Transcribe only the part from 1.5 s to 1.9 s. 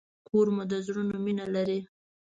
لري.